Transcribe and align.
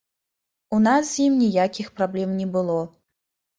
У 0.77 0.79
нас 0.85 1.03
з 1.09 1.27
ім 1.27 1.37
ніякіх 1.43 1.93
праблем 2.01 2.35
не 2.41 2.51
было. 2.59 2.81